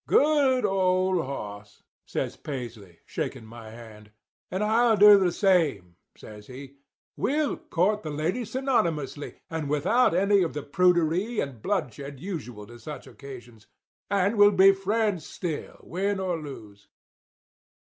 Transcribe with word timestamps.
"'Good 0.07 0.65
old 0.65 1.23
hoss!' 1.25 1.83
says 2.07 2.35
Paisley, 2.35 2.97
shaking 3.05 3.45
my 3.45 3.69
hand. 3.69 4.09
'And 4.49 4.63
I'll 4.63 4.97
do 4.97 5.19
the 5.19 5.31
same,' 5.31 5.95
says 6.17 6.47
he. 6.47 6.77
'We'll 7.15 7.55
court 7.57 8.01
the 8.01 8.09
lady 8.09 8.41
synonymously, 8.43 9.35
and 9.47 9.69
without 9.69 10.15
any 10.15 10.41
of 10.41 10.53
the 10.53 10.63
prudery 10.63 11.39
and 11.39 11.61
bloodshed 11.61 12.19
usual 12.19 12.65
to 12.65 12.79
such 12.79 13.05
occasions. 13.05 13.67
And 14.09 14.39
we'll 14.39 14.49
be 14.53 14.71
friends 14.71 15.23
still, 15.27 15.77
win 15.83 16.19
or 16.19 16.35
lose. 16.39 16.87